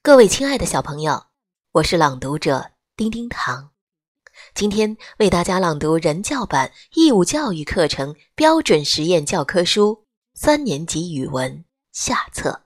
[0.00, 1.26] 各位亲爱的小朋友，
[1.72, 3.72] 我是朗读者丁丁糖，
[4.54, 12.64] 今天为大家朗读人教版义务教育课程标准实验教科书三年级语文下册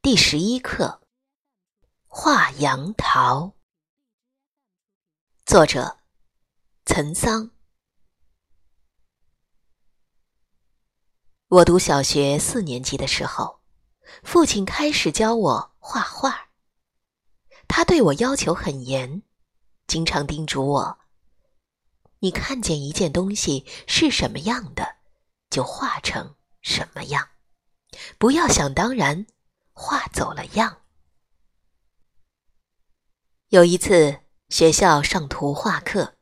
[0.00, 1.02] 第十一课
[2.06, 3.44] 《画杨桃》，
[5.44, 5.98] 作者
[6.86, 7.50] 岑桑。
[11.48, 13.60] 我读小学四年级的时候，
[14.22, 15.75] 父亲开始教我。
[15.88, 16.48] 画画，
[17.68, 19.22] 他对我要求很严，
[19.86, 20.98] 经常叮嘱我
[22.18, 24.96] ：“你看见一件东西是什么样的，
[25.48, 27.28] 就画成什么样，
[28.18, 29.28] 不要想当然
[29.72, 30.82] 画走了样。”
[33.50, 36.16] 有一次学校上图画课，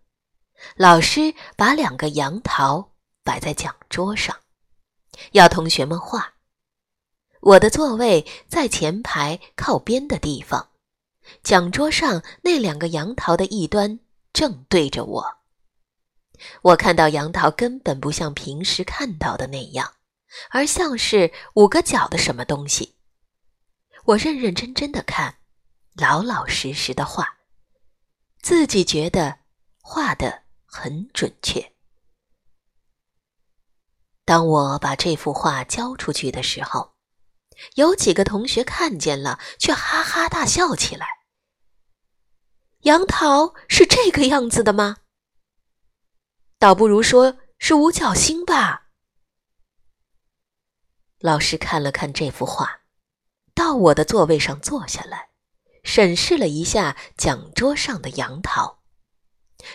[0.76, 4.42] 老师把两个杨桃摆在讲桌上，
[5.32, 6.33] 要同学们画。
[7.44, 10.70] 我的座位在前排靠边的地方，
[11.42, 14.00] 讲桌上那两个杨桃的一端
[14.32, 15.36] 正对着我。
[16.62, 19.92] 我看到杨桃根本不像平时看到的那样，
[20.48, 22.94] 而像是五个角的什么东西。
[24.06, 25.36] 我认认真真的看，
[25.96, 27.28] 老老实实的画，
[28.40, 29.40] 自己觉得
[29.82, 31.72] 画的很准确。
[34.24, 36.93] 当我把这幅画交出去的时候，
[37.74, 41.06] 有几个同学看见了，却哈哈大笑起来。
[42.80, 44.98] 杨桃是这个样子的吗？
[46.58, 48.88] 倒不如说是五角星吧。
[51.18, 52.82] 老师看了看这幅画，
[53.54, 55.30] 到我的座位上坐下来，
[55.82, 58.82] 审视了一下讲桌上的杨桃，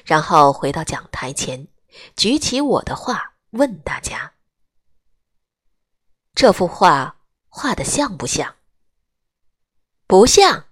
[0.06, 1.68] 然后回到讲台前，
[2.16, 4.36] 举起我的画，问大家
[6.36, 7.16] ：“这幅画。”
[7.50, 8.56] 画的像不像？
[10.08, 10.68] 不像。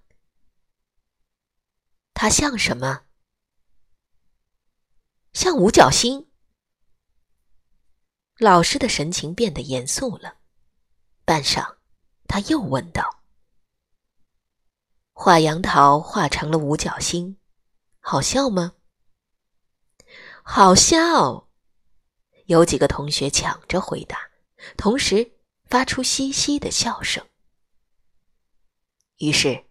[2.14, 3.04] 它像什么？
[5.34, 6.28] 像五角星。
[8.40, 10.38] 老师的神情变得严肃了，
[11.26, 11.78] 半晌，
[12.28, 13.24] 他又问道
[15.14, 17.38] ：“画杨桃画成了五角星，
[18.00, 18.76] 好笑吗？”
[20.44, 21.48] 好笑。
[22.46, 24.30] 有几个同学抢着回答，
[24.78, 25.37] 同时。
[25.70, 27.26] 发出嘻嘻的笑声。
[29.18, 29.66] 于是，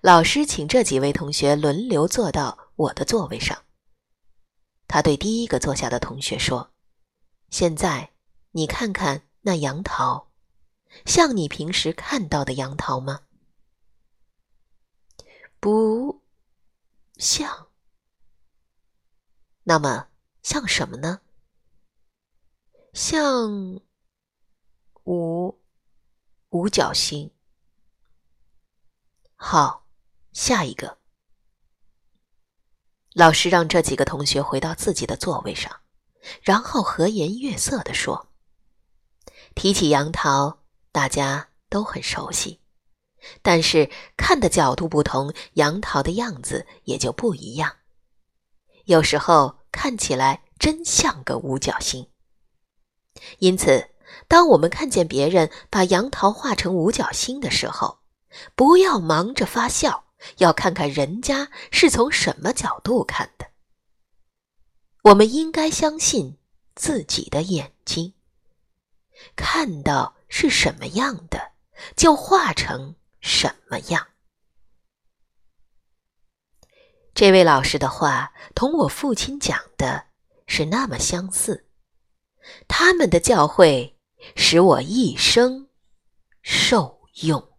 [0.00, 3.64] 老师请这几位同学轮流坐到我的座位上。
[4.86, 6.72] 他对第一个坐下的同学说
[7.50, 8.12] ：“现在，
[8.52, 10.30] 你看看那杨桃，
[11.04, 13.22] 像你平时看到的杨桃吗
[15.58, 16.22] ？”“不
[17.16, 17.68] 像。
[19.64, 20.08] ”“那么
[20.42, 21.20] 像什么呢
[22.94, 23.80] ？”“像。”
[25.04, 25.60] 五
[26.48, 27.30] 五角星。
[29.36, 29.86] 好，
[30.32, 30.98] 下一个。
[33.12, 35.82] 老师让这几个同学回到自己的座位上，
[36.40, 38.32] 然后和颜悦色地说
[39.54, 42.62] ：“提起杨桃，大家都很熟悉，
[43.42, 47.76] 但是看的角度不同，杨桃的样子也就不一样。
[48.86, 52.10] 有时候看起来真像个五角星。
[53.40, 53.90] 因此。”
[54.28, 58.00] 当我们看见别人把杨桃画成五角星的时候，
[58.54, 60.04] 不要忙着发笑，
[60.38, 63.46] 要看看人家是从什么角度看的。
[65.02, 66.38] 我们应该相信
[66.74, 68.14] 自己的眼睛，
[69.36, 71.52] 看到是什么样的，
[71.94, 74.08] 就画成什么样。
[77.14, 80.06] 这位老师的话同我父亲讲的
[80.46, 81.68] 是那么相似，
[82.66, 83.93] 他们的教诲。
[84.36, 85.68] 使我一生
[86.42, 87.50] 受用。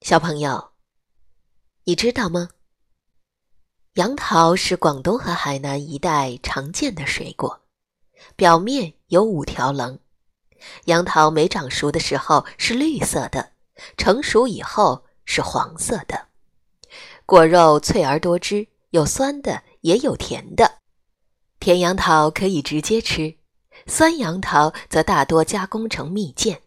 [0.00, 0.72] 小朋友，
[1.84, 2.48] 你知道吗？
[3.94, 7.62] 杨桃是广东和海南一带常见的水果，
[8.34, 10.00] 表面有五条棱。
[10.86, 13.52] 杨桃没长熟的时候是绿色的，
[13.96, 16.28] 成熟以后是黄色的。
[17.24, 20.81] 果肉脆而多汁，有酸的，也有甜的。
[21.62, 23.36] 甜杨桃可以直接吃，
[23.86, 26.60] 酸杨桃则大多加工成蜜饯。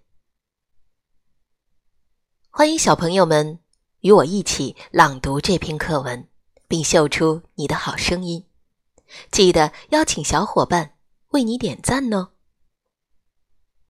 [2.49, 3.59] 欢迎小朋友们
[3.99, 6.29] 与我一起朗读这篇课文，
[6.69, 8.45] 并秀出你的好声音。
[9.31, 10.93] 记得邀请小伙伴
[11.31, 12.29] 为你点赞哦。